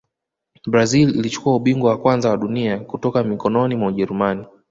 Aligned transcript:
brazil 0.67 1.09
ilichukua 1.15 1.55
ubingwa 1.55 1.89
wa 1.89 1.97
kwanza 1.97 2.29
wa 2.29 2.37
dunia 2.37 2.79
kutoka 2.79 3.23
mikononi 3.23 3.75
mwa 3.75 3.87
ujerumani 3.89 4.45